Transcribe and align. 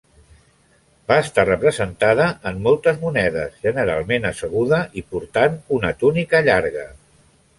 Va 1.11 1.17
estar 1.23 1.43
representada 1.49 2.25
en 2.51 2.57
moltes 2.67 2.97
monedes, 3.03 3.53
generalment 3.67 4.27
asseguda 4.31 4.81
i 5.01 5.05
portant 5.13 5.63
una 5.79 5.95
túnica 6.05 6.45
llarga. 6.49 6.87